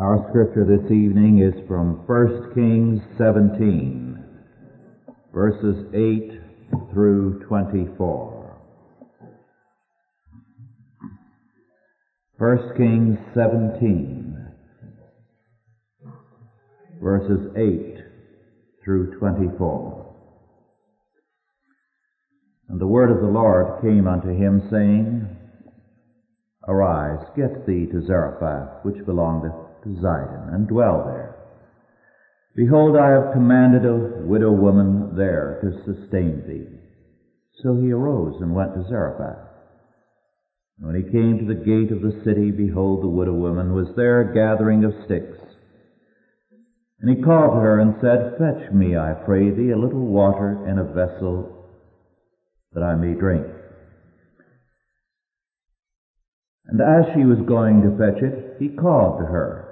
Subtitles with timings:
[0.00, 4.24] Our scripture this evening is from 1 Kings 17,
[5.34, 6.40] verses 8
[6.90, 8.56] through 24.
[12.38, 14.46] 1 Kings 17,
[17.02, 17.96] verses 8
[18.82, 20.14] through 24.
[22.70, 25.28] And the word of the Lord came unto him, saying,
[26.66, 31.32] Arise, get thee to Zarephath, which belongeth to Zidon, and dwell there.
[32.54, 36.68] Behold, I have commanded a widow woman there to sustain thee.
[37.62, 39.48] So he arose and went to Zarephath.
[40.78, 43.88] And when he came to the gate of the city, behold, the widow woman was
[43.96, 45.38] there gathering of sticks.
[47.00, 50.68] And he called to her and said, Fetch me, I pray thee, a little water
[50.68, 51.68] in a vessel
[52.72, 53.46] that I may drink.
[56.66, 59.71] And as she was going to fetch it, he called to her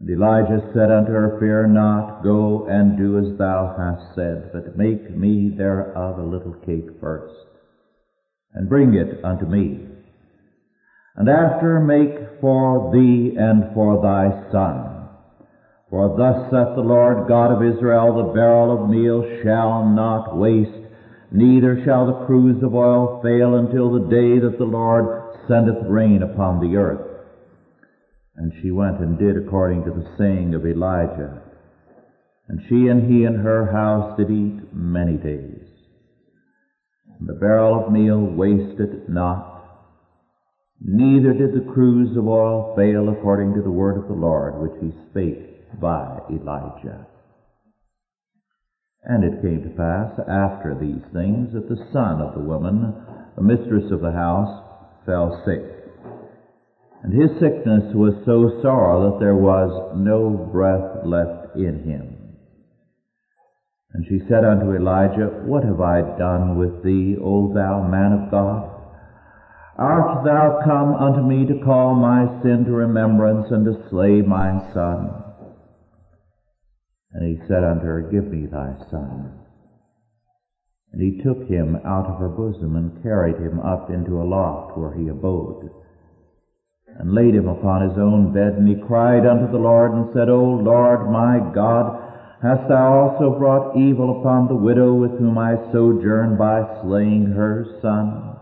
[0.00, 4.78] And Elijah said unto her, Fear not, go and do as thou hast said, but
[4.78, 7.34] make me thereof a little cake first,
[8.54, 9.86] and bring it unto me.
[11.16, 15.08] And after make for thee and for thy son.
[15.90, 20.86] For thus saith the Lord God of Israel, the barrel of meal shall not waste,
[21.32, 26.22] neither shall the cruse of oil fail until the day that the Lord sendeth rain
[26.22, 27.07] upon the earth.
[28.38, 31.42] And she went and did according to the saying of Elijah.
[32.48, 35.66] And she and he and her house did eat many days.
[37.18, 39.64] And the barrel of meal wasted not,
[40.80, 44.80] neither did the cruse of oil fail according to the word of the Lord which
[44.80, 47.08] he spake by Elijah.
[49.02, 52.94] And it came to pass after these things that the son of the woman,
[53.34, 54.62] the mistress of the house,
[55.06, 55.77] fell sick.
[57.02, 62.18] And his sickness was so sore that there was no breath left in him.
[63.92, 68.30] And she said unto Elijah, What have I done with thee, O thou man of
[68.30, 68.74] God?
[69.78, 74.58] Art thou come unto me to call my sin to remembrance and to slay my
[74.74, 75.22] son?
[77.12, 79.38] And he said unto her, Give me thy son.
[80.92, 84.76] And he took him out of her bosom and carried him up into a loft
[84.76, 85.70] where he abode
[86.98, 88.54] and laid him upon his own bed.
[88.54, 92.02] And he cried unto the Lord and said, O Lord my God,
[92.42, 97.66] hast thou also brought evil upon the widow with whom I sojourn by slaying her
[97.80, 98.36] son?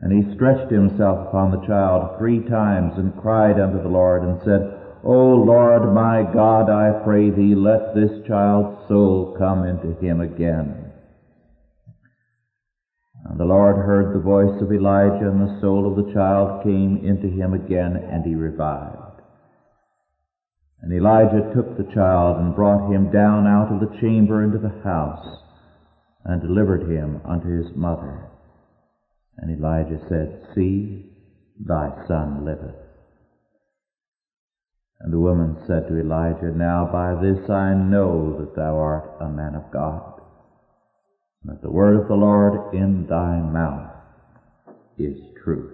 [0.00, 4.40] And he stretched himself upon the child three times and cried unto the Lord and
[4.44, 10.20] said, O Lord my God, I pray thee, let this child's soul come into him
[10.20, 10.83] again.
[13.34, 17.02] And the Lord heard the voice of Elijah, and the soul of the child came
[17.02, 19.22] into him again, and he revived.
[20.80, 24.80] And Elijah took the child and brought him down out of the chamber into the
[24.84, 25.26] house,
[26.24, 28.30] and delivered him unto his mother.
[29.38, 31.10] And Elijah said, See,
[31.58, 32.76] thy son liveth.
[35.00, 39.28] And the woman said to Elijah, Now by this I know that thou art a
[39.28, 40.13] man of God
[41.44, 43.90] that the word of the Lord in thy mouth
[44.98, 45.72] is truth.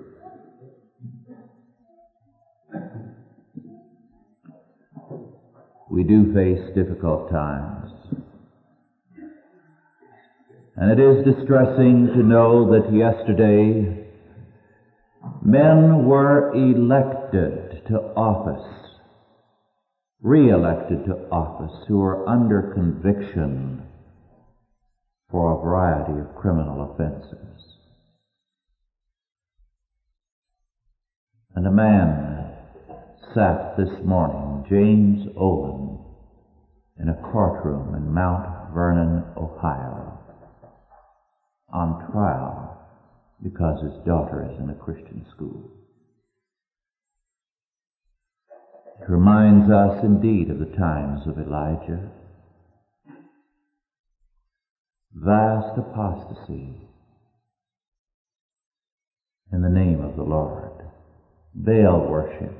[5.90, 7.92] We do face difficult times.
[10.76, 14.06] And it is distressing to know that yesterday
[15.44, 18.98] men were elected to office,
[20.22, 23.82] re-elected to office, who are under conviction
[25.30, 27.76] for a variety of criminal offenses.
[31.54, 32.52] And a man
[33.34, 35.98] sat this morning, James Owen,
[36.98, 40.18] in a courtroom in Mount Vernon, Ohio,
[41.72, 42.78] on trial
[43.42, 45.70] because his daughter is in a Christian school.
[49.00, 52.10] It reminds us indeed of the times of Elijah
[55.14, 56.74] vast apostasy
[59.52, 60.70] in the name of the Lord,
[61.54, 62.56] Baal worship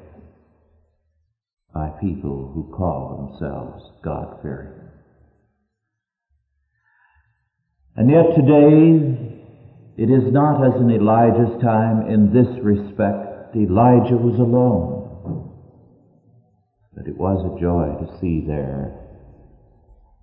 [1.72, 4.72] by people who call themselves God-fearing.
[7.94, 9.30] And yet today,
[9.96, 13.54] it is not as in Elijah's time in this respect.
[13.54, 14.98] Elijah was alone.
[16.96, 18.99] But it was a joy to see there,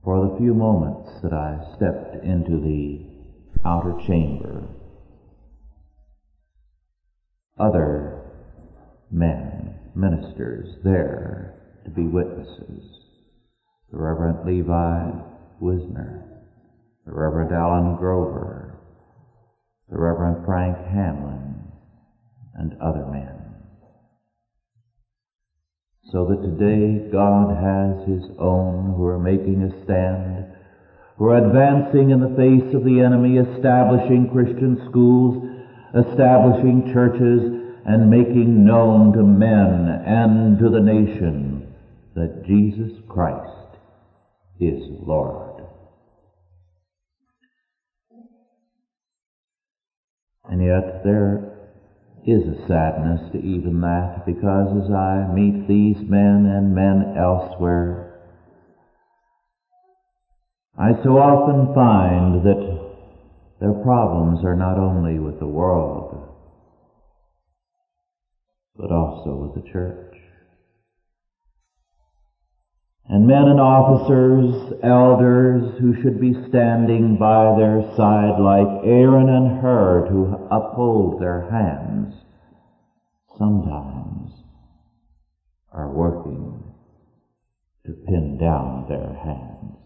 [0.07, 3.01] for the few moments that I stepped into the
[3.65, 4.65] outer chamber,
[7.59, 8.21] other
[9.12, 12.86] men, ministers there to be witnesses.
[13.92, 15.12] The Reverend Levi
[15.62, 16.24] Whisner,
[17.06, 18.80] the Reverend Alan Grover,
[19.89, 21.69] the Reverend Frank Hamlin,
[22.53, 23.47] and other men.
[26.12, 30.45] So that today God has His own who are making a stand,
[31.18, 35.44] who are advancing in the face of the enemy, establishing Christian schools,
[35.94, 37.42] establishing churches,
[37.86, 41.74] and making known to men and to the nation
[42.15, 43.77] that Jesus Christ
[44.60, 45.63] is Lord.
[50.50, 51.56] And yet there
[52.27, 58.19] is a sadness to even that because as I meet these men and men elsewhere,
[60.77, 62.88] I so often find that
[63.62, 66.21] their problems are not only with the world,
[68.75, 70.06] but also with the church.
[73.09, 79.62] And men and officers, elders who should be standing by their side like Aaron and
[79.62, 82.13] Hur to uphold their hands,
[83.38, 84.31] sometimes
[85.71, 86.63] are working
[87.86, 89.77] to pin down their hands.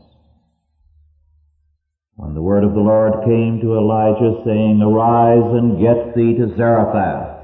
[2.16, 6.56] When the word of the Lord came to Elijah saying, Arise and get thee to
[6.58, 7.41] Zarephath,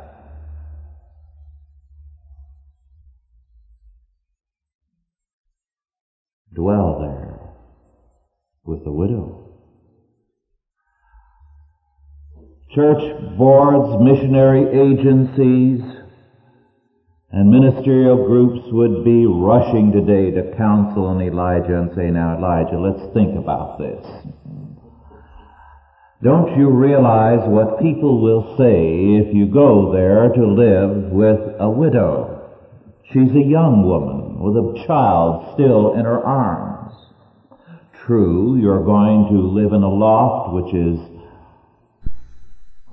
[6.58, 7.40] dwell there
[8.66, 9.44] with the widow.
[12.74, 15.82] Church boards, missionary agencies,
[17.32, 22.80] and ministerial groups would be rushing today to counsel on Elijah and say, now Elijah,
[22.80, 24.04] let's think about this.
[26.24, 31.70] Don't you realize what people will say if you go there to live with a
[31.70, 32.34] widow?
[33.14, 36.94] She's a young woman with a child still in her arms.
[38.06, 41.00] True, you're going to live in a loft which is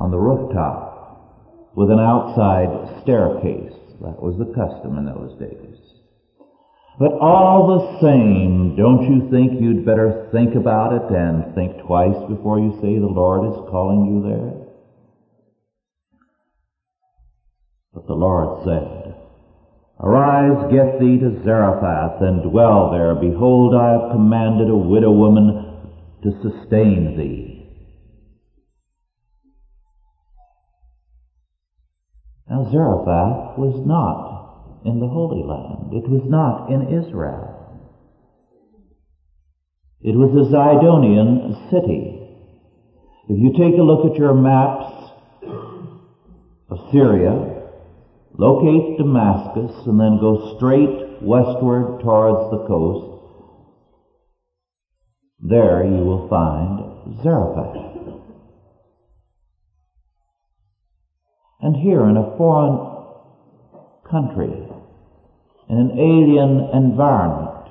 [0.01, 3.73] on the rooftop with an outside staircase.
[4.01, 5.79] That was the custom in those days.
[6.99, 12.15] But all the same, don't you think you'd better think about it and think twice
[12.29, 14.65] before you say the Lord is calling you there?
[17.95, 19.04] But the Lord said,
[20.05, 23.15] Arise, get thee to Zarephath, and dwell there.
[23.15, 25.81] Behold, I have commanded a widow woman
[26.23, 27.67] to sustain thee.
[32.51, 35.95] Now Zarephath was not in the Holy Land.
[35.95, 37.89] It was not in Israel.
[40.03, 42.21] It was a Zidonian city.
[43.31, 45.15] If you take a look at your maps
[46.69, 47.54] of Syria,
[48.37, 53.15] locate Damascus, and then go straight westward towards the coast,
[55.41, 57.95] there you will find Zarephath.
[61.61, 62.79] And here in a foreign
[64.11, 64.53] country,
[65.69, 67.71] in an alien environment,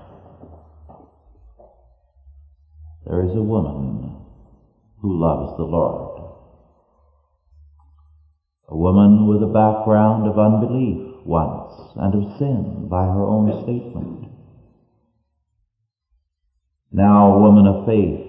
[3.06, 4.16] there is a woman
[5.02, 6.13] who loves the Lord
[8.74, 14.26] a woman with a background of unbelief once and of sin by her own statement.
[16.92, 18.20] Now a woman of faith,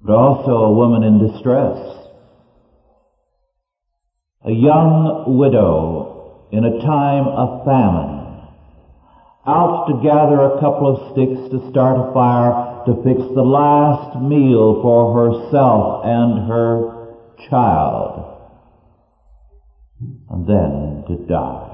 [0.00, 1.76] but also a woman in distress.
[4.46, 8.48] A young widow in a time of famine,
[9.44, 14.22] out to gather a couple of sticks to start a fire to fix the last
[14.22, 17.01] meal for herself and her
[17.48, 18.40] child
[20.30, 21.72] and then to die.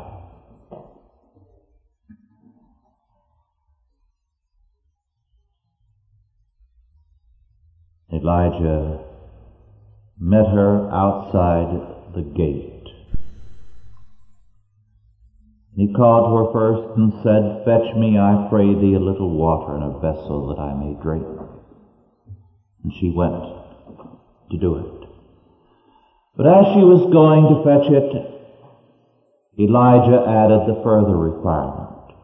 [8.13, 9.05] Elijah
[10.19, 12.75] met her outside the gate.
[15.77, 19.77] He called to her first and said, Fetch me, I pray thee, a little water
[19.77, 21.25] in a vessel that I may drink.
[22.83, 23.45] And she went
[24.51, 24.98] to do it.
[26.39, 28.15] But as she was going to fetch it,
[29.59, 32.15] Elijah added the further requirement.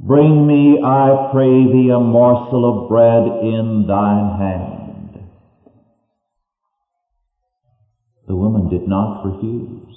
[0.00, 5.28] Bring me, I pray thee, a morsel of bread in thine hand.
[8.26, 9.94] The woman did not refuse.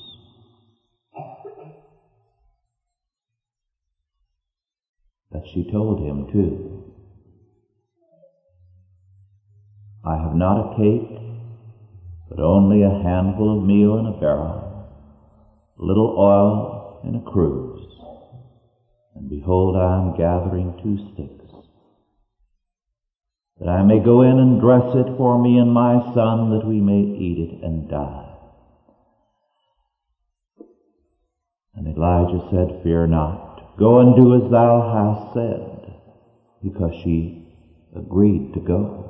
[5.32, 6.84] But she told him too,
[10.06, 11.39] I have not a cake,
[12.30, 14.88] but only a handful of meal in a barrel,
[15.80, 17.88] a little oil in a cruse.
[19.16, 21.52] And behold, I am gathering two sticks,
[23.60, 26.80] that I may go in and dress it for me and my son, that we
[26.80, 28.26] may eat it and die.
[31.76, 33.78] And Elijah said, Fear not.
[33.78, 35.94] Go and do as thou hast said,
[36.62, 37.48] because she
[37.96, 39.09] agreed to go.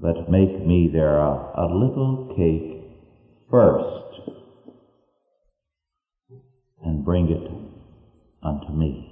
[0.00, 2.84] But make me there a, uh, a little cake
[3.50, 4.30] first
[6.82, 7.50] and bring it
[8.42, 9.06] unto me.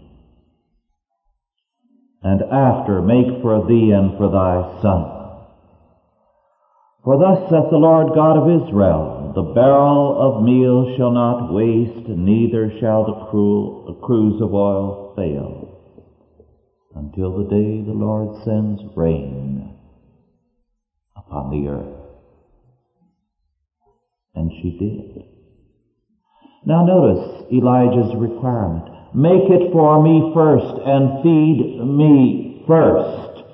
[2.22, 5.14] And after make for thee and for thy son.
[7.04, 12.08] For thus saith the Lord God of Israel, the barrel of meal shall not waste,
[12.08, 15.68] neither shall the, cruse of oil fail,
[16.94, 19.77] until the day the Lord sends rain
[21.28, 21.94] upon the earth.
[24.34, 25.24] And she did.
[26.64, 29.14] Now notice Elijah's requirement.
[29.14, 33.44] Make it for me first and feed me first.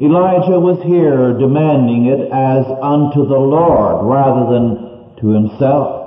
[0.00, 6.00] Elijah was here demanding it as unto the Lord rather than to himself.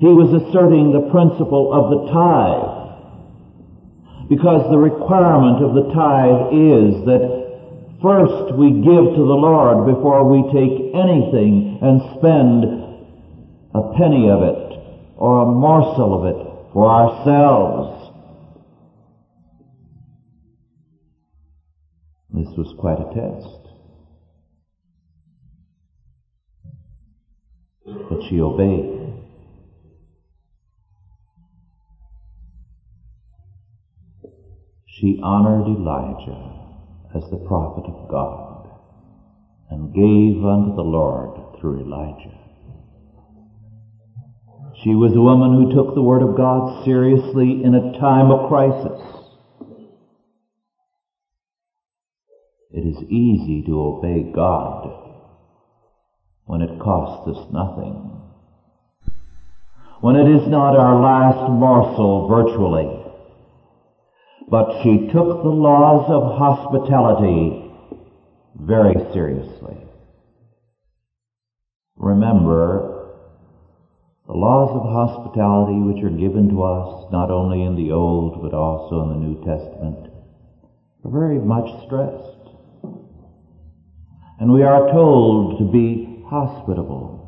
[0.00, 2.84] He was asserting the principle of the tithe.
[4.28, 7.43] Because the requirement of the tithe is that
[8.04, 12.64] first we give to the Lord before we take anything and spend
[13.74, 14.78] a penny of it
[15.16, 18.12] or a morsel of it for ourselves.
[22.34, 23.60] This was quite a test.
[28.10, 29.00] But she obeyed.
[35.00, 36.63] She honored Elijah
[37.14, 38.68] as the prophet of God
[39.70, 42.38] and gave unto the Lord through Elijah.
[44.82, 48.48] She was a woman who took the Word of God seriously in a time of
[48.48, 49.00] crisis.
[52.70, 54.90] It is easy to obey God
[56.44, 58.10] when it costs us nothing.
[60.00, 63.03] When it is not our last morsel virtually.
[64.48, 67.72] But she took the laws of hospitality
[68.54, 69.76] very seriously.
[71.96, 72.94] Remember,
[74.26, 78.54] the laws of hospitality which are given to us not only in the Old but
[78.54, 80.10] also in the New Testament
[81.04, 82.30] are very much stressed.
[84.40, 87.20] And we are told to be hospitable,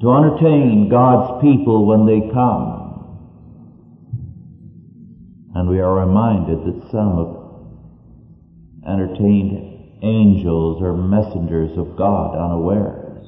[0.00, 2.75] to entertain God's people when they come.
[5.56, 13.24] And we are reminded that some have entertained angels or messengers of God unawares.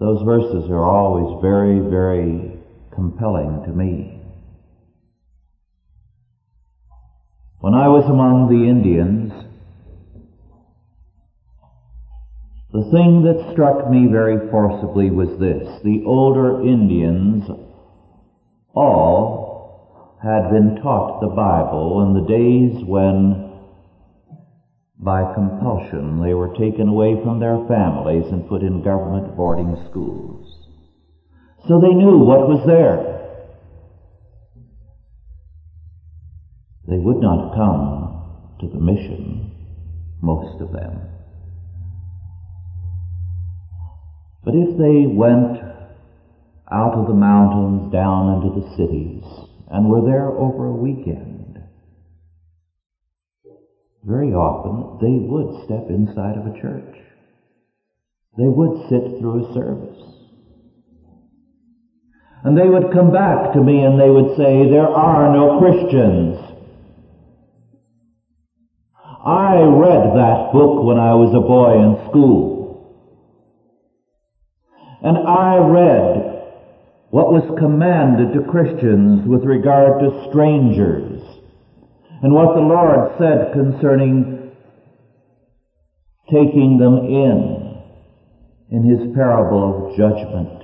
[0.00, 2.58] Those verses are always very, very
[2.94, 4.18] compelling to me.
[7.60, 9.29] When I was among the Indians,
[12.72, 15.82] the thing that struck me very forcibly was this.
[15.82, 17.44] The older Indians
[18.74, 23.50] all had been taught the Bible in the days when
[25.02, 30.68] by compulsion, they were taken away from their families and put in government boarding schools.
[31.66, 33.16] So they knew what was there.
[36.86, 39.52] They would not come to the mission,
[40.20, 41.00] most of them.
[44.44, 45.60] But if they went
[46.72, 49.22] out of the mountains down into the cities
[49.68, 51.58] and were there over a weekend,
[54.02, 56.96] very often they would step inside of a church.
[58.38, 60.02] They would sit through a service.
[62.42, 66.38] And they would come back to me and they would say, there are no Christians.
[69.22, 72.59] I read that book when I was a boy in school.
[75.02, 76.30] And I read
[77.08, 81.22] what was commanded to Christians with regard to strangers,
[82.22, 84.52] and what the Lord said concerning
[86.30, 87.82] taking them in,
[88.70, 90.62] in his parable of judgment.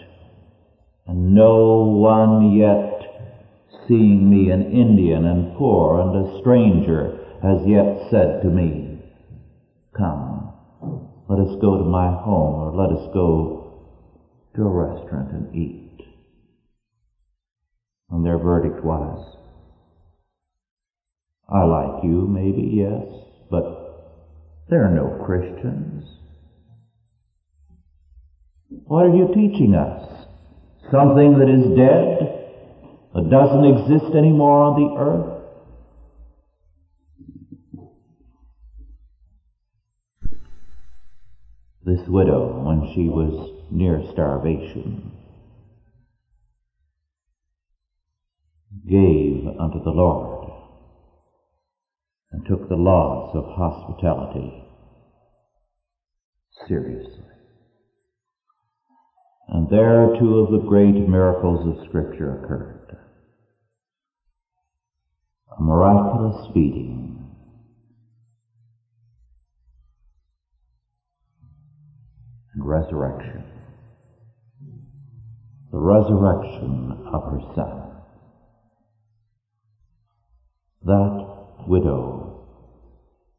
[1.06, 2.96] And no one yet
[3.88, 9.00] seeing me an Indian and poor and a stranger has yet said to me,
[9.96, 10.52] Come,
[11.28, 13.55] let us go to my home or let us go
[14.56, 16.06] to a restaurant and eat.
[18.10, 19.36] And their verdict was,
[21.48, 23.04] I like you, maybe, yes,
[23.50, 23.64] but
[24.68, 26.04] they're no Christians.
[28.68, 30.26] What are you teaching us?
[30.90, 32.44] Something that is dead,
[33.14, 35.32] that doesn't exist anymore on the earth?
[41.84, 45.12] This widow, when she was near starvation,
[48.88, 50.50] gave unto the Lord
[52.32, 54.64] and took the laws of hospitality
[56.68, 57.24] seriously.
[59.48, 62.96] And there two of the great miracles of Scripture occurred.
[65.58, 67.26] A miraculous feeding
[72.54, 73.55] and resurrection.
[75.76, 77.82] The resurrection of her son.
[80.86, 82.46] That widow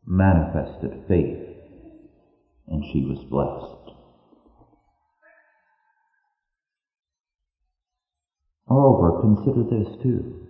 [0.06, 1.48] manifested faith
[2.68, 3.98] and she was blessed.
[8.70, 10.48] Moreover, consider this too.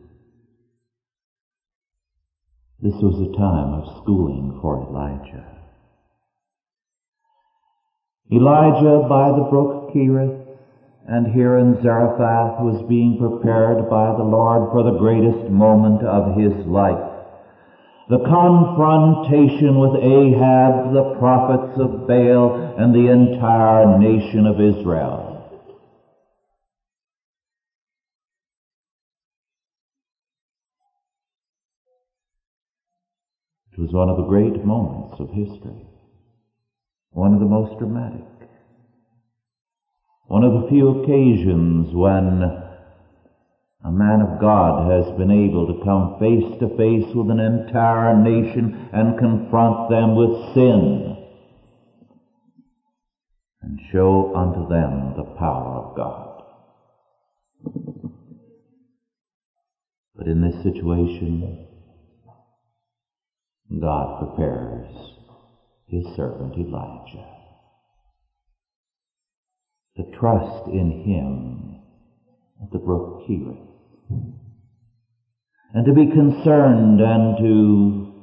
[2.81, 5.55] This was a time of schooling for Elijah.
[8.29, 10.46] Elijah by the brook Cherith
[11.07, 16.35] and here in Zarephath was being prepared by the Lord for the greatest moment of
[16.35, 16.99] his life.
[18.09, 25.33] The confrontation with Ahab, the prophets of Baal, and the entire nation of Israel.
[33.71, 35.87] It was one of the great moments of history.
[37.11, 38.36] One of the most dramatic.
[40.27, 42.41] One of the few occasions when
[43.81, 48.21] a man of God has been able to come face to face with an entire
[48.21, 51.15] nation and confront them with sin
[53.61, 56.43] and show unto them the power of God.
[60.13, 61.67] But in this situation,
[63.79, 64.87] God prepares
[65.87, 67.37] his servant Elijah
[69.97, 71.75] to trust in him
[72.61, 73.57] at the brook Cherith.
[75.73, 78.13] And to be concerned and to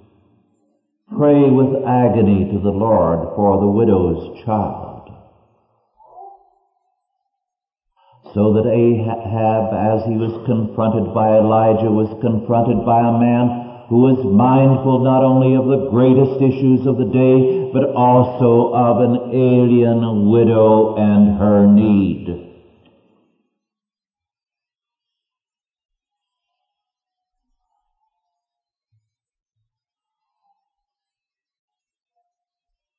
[1.17, 5.11] pray with agony to the Lord for the widow's child.
[8.35, 13.99] So that Ahab, as he was confronted by Elijah, was confronted by a man who
[13.99, 19.33] was mindful not only of the greatest issues of the day, but also of an
[19.33, 22.51] alien widow and her need.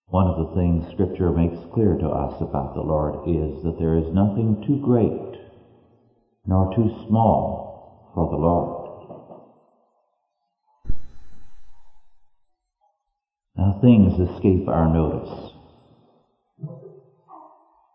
[0.07, 3.97] One of the things Scripture makes clear to us about the Lord is that there
[3.97, 5.11] is nothing too great
[6.47, 8.84] nor too small for the Lord.
[13.57, 15.51] Now things escape our notice.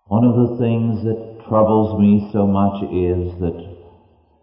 [0.07, 3.77] One of the things that troubles me so much is that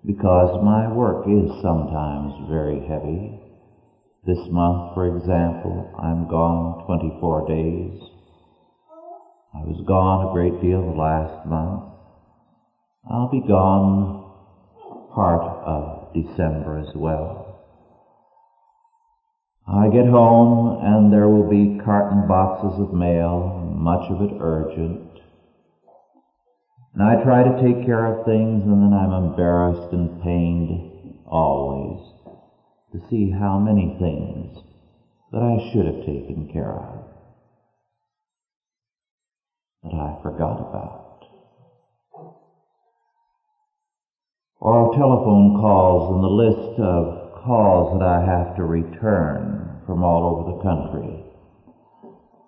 [0.05, 3.39] because my work is sometimes very heavy,
[4.27, 7.99] this month, for example, I'm gone 24 days.
[9.55, 11.83] I was gone a great deal last month.
[13.09, 14.23] I'll be gone
[15.15, 17.46] part of December as well.
[19.69, 25.01] I get home and there will be carton boxes of mail, much of it urgent.
[26.93, 30.71] And I try to take care of things and then I'm embarrassed and pained
[31.25, 31.99] always
[32.93, 34.55] to see how many things
[35.33, 37.03] that I should have taken care of
[39.83, 41.27] that I forgot about.
[44.61, 49.56] Or telephone calls and the list of calls that I have to return
[49.87, 51.23] from all over the country.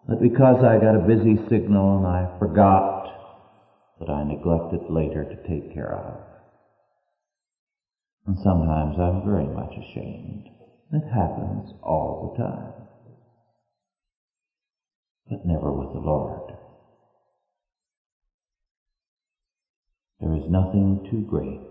[0.08, 3.08] That because I got a busy signal and I forgot
[4.00, 6.20] that I neglected later to take care of.
[8.28, 10.50] And sometimes I'm very much ashamed.
[10.92, 12.74] It happens all the time.
[15.30, 16.54] But never with the Lord.
[20.20, 21.62] There is nothing too great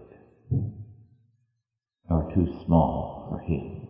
[2.08, 3.87] or too small for him.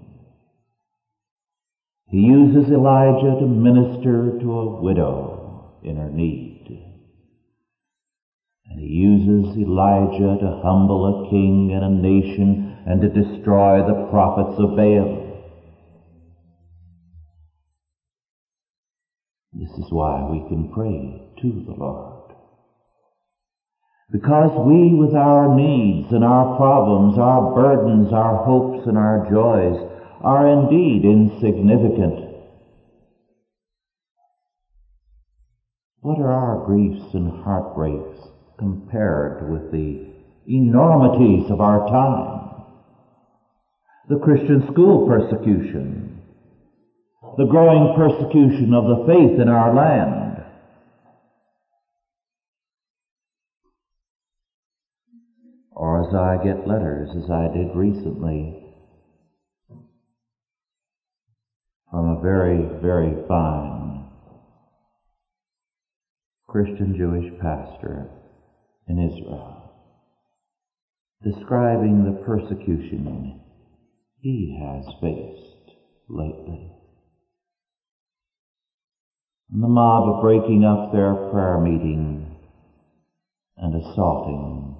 [2.10, 6.64] He uses Elijah to minister to a widow in her need.
[8.66, 14.08] And he uses Elijah to humble a king and a nation and to destroy the
[14.10, 15.28] prophets of Baal.
[19.52, 22.32] This is why we can pray to the Lord.
[24.10, 29.97] Because we, with our needs and our problems, our burdens, our hopes and our joys,
[30.20, 32.28] are indeed insignificant.
[36.00, 38.18] What are our griefs and heartbreaks
[38.58, 40.08] compared with the
[40.46, 42.64] enormities of our time?
[44.08, 46.22] The Christian school persecution,
[47.36, 50.44] the growing persecution of the faith in our land,
[55.72, 58.67] or as I get letters, as I did recently,
[61.90, 64.04] from a very, very fine
[66.46, 68.08] Christian Jewish pastor
[68.88, 69.72] in Israel,
[71.22, 73.40] describing the persecution
[74.20, 75.76] he has faced
[76.08, 76.72] lately.
[79.50, 82.36] And the mob breaking up their prayer meeting
[83.56, 84.76] and assaulting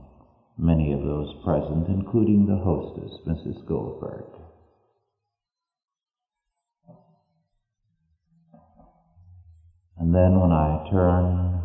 [0.59, 3.67] many of those present, including the hostess, Mrs.
[3.67, 4.25] Goldberg.
[10.09, 11.61] And then when I turn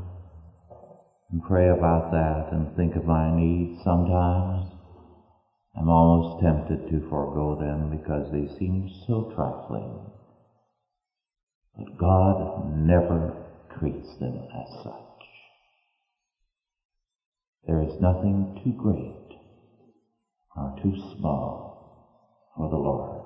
[1.31, 4.69] and pray about that and think of my needs sometimes,
[5.79, 9.97] I'm almost tempted to forego them because they seem so trifling.
[11.77, 13.33] But God never
[13.79, 15.23] treats them as such.
[17.65, 19.39] There is nothing too great
[20.57, 23.22] or too small for the Lord.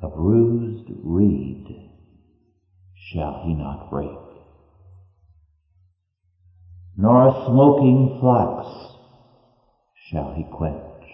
[0.00, 1.66] A bruised reed
[3.12, 4.16] shall he not break,
[6.96, 8.68] nor a smoking flax
[10.08, 11.04] shall he quench.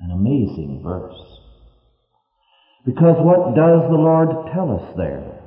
[0.00, 1.40] An amazing verse.
[2.84, 5.40] Because what does the Lord tell us there?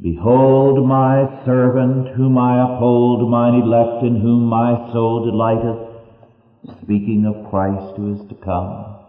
[0.00, 7.50] Behold my servant whom I uphold, mine elect in whom my soul delighteth, speaking of
[7.50, 8.99] Christ who is to come.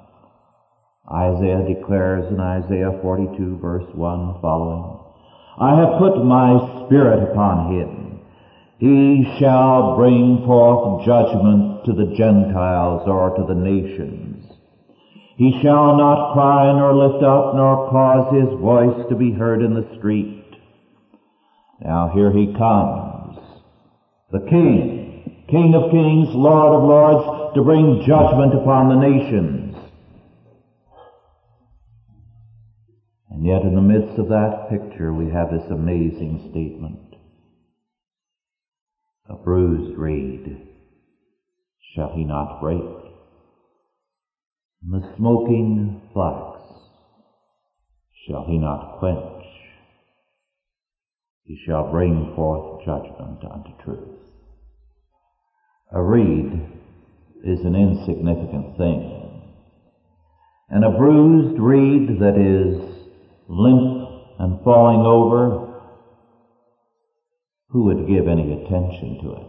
[1.09, 4.99] Isaiah declares in Isaiah 42 verse 1 following,
[5.57, 8.19] I have put my spirit upon him.
[8.77, 14.45] He shall bring forth judgment to the Gentiles or to the nations.
[15.37, 19.73] He shall not cry nor lift up nor cause his voice to be heard in
[19.73, 20.45] the street.
[21.83, 23.39] Now here he comes,
[24.31, 29.60] the King, King of kings, Lord of lords, to bring judgment upon the nations.
[33.31, 37.15] And yet in the midst of that picture we have this amazing statement.
[39.29, 40.57] A bruised reed
[41.95, 42.81] shall he not break.
[44.83, 46.59] And the smoking flax
[48.27, 49.45] shall he not quench.
[51.45, 54.19] He shall bring forth judgment unto truth.
[55.93, 56.51] A reed
[57.45, 59.17] is an insignificant thing.
[60.69, 63.00] And a bruised reed that is
[63.51, 64.07] limp
[64.39, 65.67] and falling over,
[67.69, 69.47] who would give any attention to it?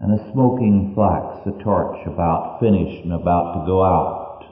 [0.00, 4.44] And a smoking flax, a torch about finished and about to go out.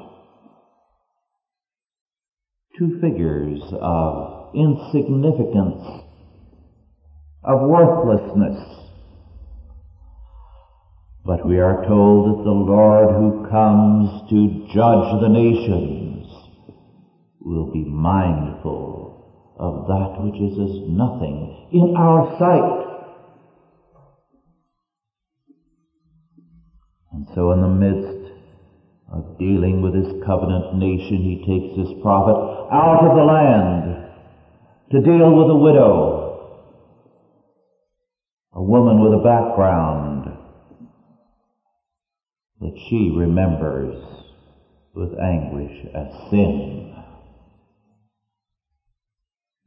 [2.76, 6.02] Two figures of insignificance,
[7.44, 8.58] of worthlessness.
[11.24, 16.15] But we are told that the Lord who comes to judge the nations
[17.46, 22.82] will be mindful of that which is as nothing in our sight.
[27.12, 28.32] And so in the midst
[29.10, 32.34] of dealing with his covenant nation, he takes his prophet
[32.72, 34.10] out of the land
[34.90, 36.66] to deal with a widow,
[38.54, 40.36] a woman with a background
[42.60, 44.04] that she remembers
[44.94, 47.05] with anguish as sin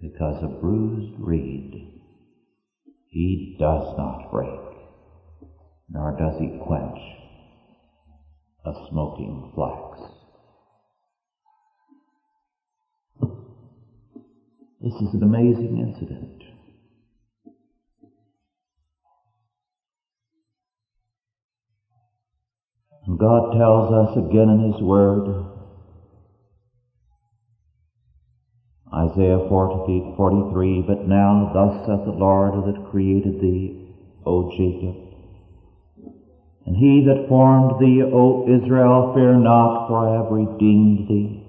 [0.02, 1.74] because a bruised reed
[3.10, 4.60] He does not break,
[5.90, 7.00] nor does he quench
[8.66, 10.00] a smoking flax.
[14.82, 16.44] This is an amazing incident.
[23.06, 25.59] And God tells us again in His Word,
[28.94, 33.78] Isaiah 40, 43, But now thus saith the Lord that created thee,
[34.26, 34.96] O Jacob,
[36.66, 41.44] and he that formed thee, O Israel, fear not, for I have redeemed thee.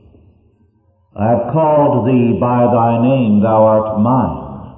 [1.16, 4.76] I have called thee by thy name, thou art mine.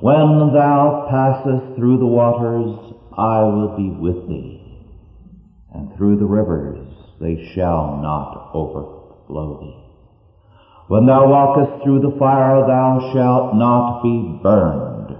[0.00, 4.58] When thou passest through the waters, I will be with thee
[5.72, 6.78] and through the rivers
[7.20, 9.87] they shall not overflow thee.
[10.88, 15.18] When thou walkest through the fire, thou shalt not be burned,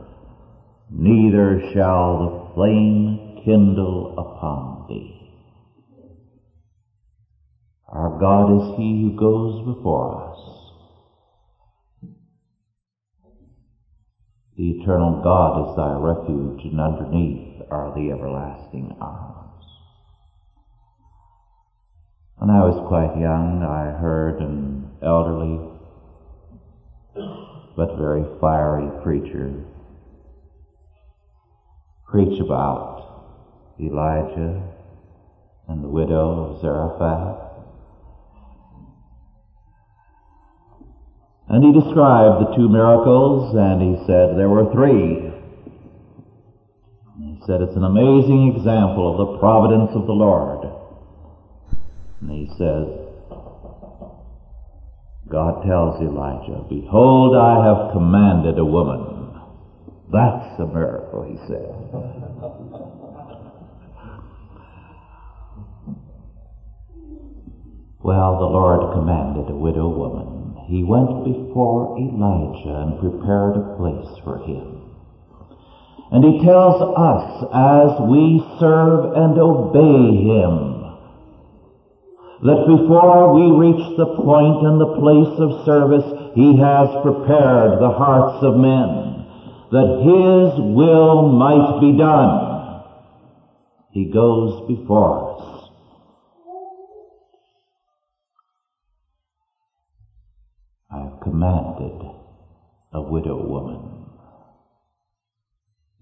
[0.91, 5.15] neither shall the flame kindle upon thee.
[7.87, 10.59] Our God is He who goes before us.
[14.57, 19.65] The eternal God is thy refuge, and underneath are the everlasting arms.
[22.39, 25.61] When I was quite young, I heard an elderly
[27.77, 29.53] but very fiery preacher
[32.09, 33.37] preach about
[33.81, 34.63] Elijah
[35.69, 37.45] and the widow of Zarephath.
[41.49, 45.31] And he described the two miracles, and he said there were three.
[47.21, 50.67] He said it's an amazing example of the providence of the Lord.
[52.21, 53.08] And he says,
[55.31, 59.29] God tells Elijah, Behold, I have commanded a woman.
[60.11, 61.69] That's a miracle, he said.
[68.09, 70.65] well, the Lord commanded a widow woman.
[70.67, 74.97] He went before Elijah and prepared a place for him.
[76.11, 80.78] And he tells us as we serve and obey him,
[82.43, 87.91] that before we reach the point and the place of service, He has prepared the
[87.91, 89.27] hearts of men,
[89.73, 92.85] that His will might be done.
[93.91, 95.71] He goes before us.
[100.91, 102.01] I have commanded
[102.93, 104.07] a widow woman.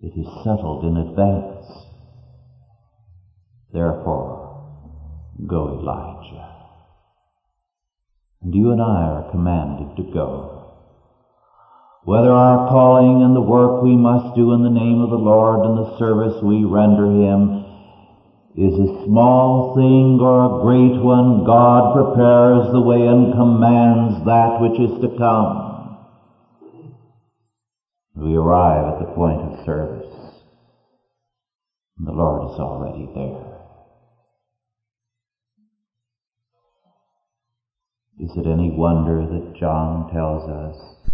[0.02, 1.66] It is settled in advance.
[3.72, 4.45] Therefore,
[5.44, 6.54] Go, Elijah.
[8.42, 10.56] And you and I are commanded to go.
[12.04, 15.66] Whether our calling and the work we must do in the name of the Lord
[15.66, 17.66] and the service we render Him
[18.56, 24.60] is a small thing or a great one, God prepares the way and commands that
[24.62, 25.98] which is to come.
[28.14, 30.14] We arrive at the point of service.
[31.98, 33.45] The Lord is already there.
[38.18, 41.12] Is it any wonder that John tells us,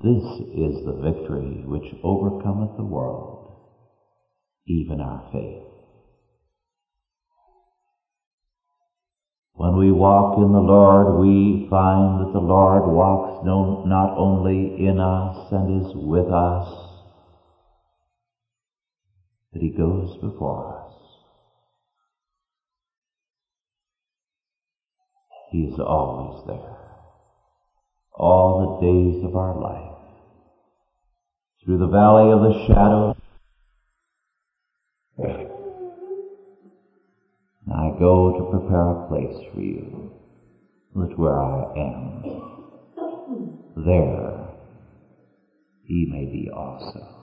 [0.00, 0.24] This
[0.56, 3.66] is the victory which overcometh the world,
[4.66, 5.68] even our faith.
[9.52, 14.86] When we walk in the Lord, we find that the Lord walks no, not only
[14.86, 17.02] in us and is with us,
[19.52, 21.07] but He goes before us.
[25.50, 26.76] He is always there.
[28.14, 29.94] All the days of our life.
[31.64, 33.16] Through the valley of the shadow,
[37.70, 40.10] I go to prepare a place for you,
[40.96, 42.22] that where I am,
[43.84, 44.48] there
[45.84, 47.17] he may be also.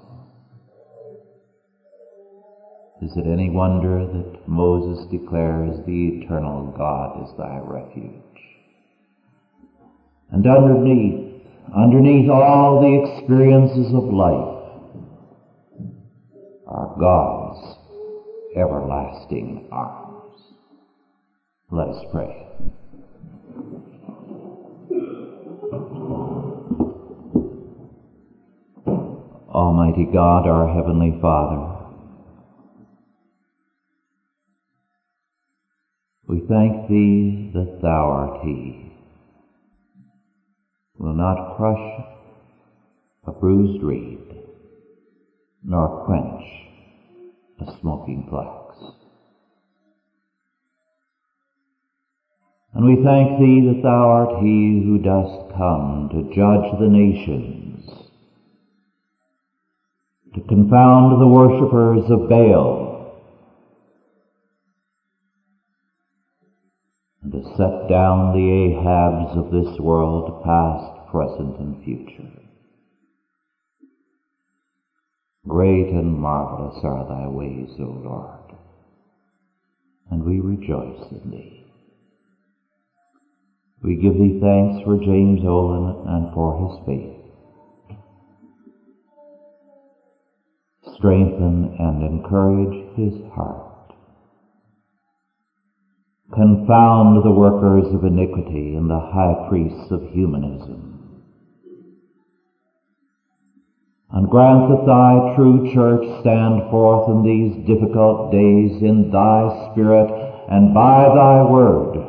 [3.05, 8.11] Is it any wonder that Moses declares the eternal God is thy refuge?
[10.31, 14.55] And underneath, underneath all the experiences of life
[16.65, 17.77] are God's
[18.55, 20.41] everlasting arms.
[21.69, 22.47] Let us pray.
[29.53, 31.74] Almighty God, our Heavenly Father,
[36.35, 38.91] We thank thee that thou art he,
[40.97, 42.03] will not crush
[43.25, 44.19] a bruised reed,
[45.63, 46.43] nor quench
[47.61, 48.75] a smoking flax.
[52.73, 57.89] And we thank thee that thou art he who dost come to judge the nations,
[60.33, 62.94] to confound the worshippers of Baal,
[67.25, 72.29] and to set down the Ahabs of this world, past, present, and future.
[75.47, 78.59] Great and marvelous are thy ways, O Lord,
[80.11, 81.63] and we rejoice in thee.
[83.83, 87.09] We give thee thanks for James Olin and for his faith.
[90.97, 93.74] Strengthen and encourage his heart.
[96.35, 100.91] Confound the workers of iniquity and the high priests of humanism.
[104.11, 110.11] And grant that thy true church stand forth in these difficult days in thy spirit
[110.49, 112.05] and by thy word,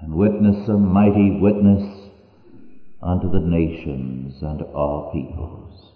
[0.00, 2.08] and witness a mighty witness
[3.02, 5.92] unto the nations and all peoples,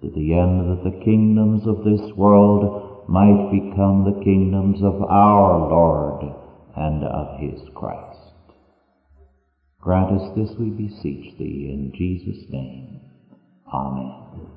[0.00, 5.68] to the end that the kingdoms of this world might become the kingdoms of our
[5.68, 6.34] Lord
[6.76, 8.20] and of his Christ.
[9.80, 13.00] Grant us this, we beseech thee, in Jesus' name.
[13.72, 14.50] Amen.